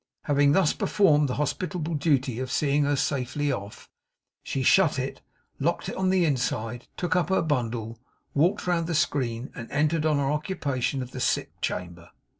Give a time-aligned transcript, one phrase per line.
[0.23, 3.87] Having thus performed the hospitable duty of seeing her safely off,
[4.41, 5.21] she shut it,
[5.59, 7.99] locked it on the inside, took up her bundle,
[8.33, 12.09] walked round the screen, and entered on her occupation of the sick chamber.